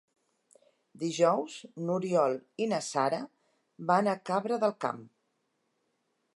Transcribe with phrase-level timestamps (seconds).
[1.03, 1.57] Dijous
[1.89, 2.33] n'Oriol
[2.65, 3.21] i na Sara
[3.93, 5.09] van a Cabra del Camp.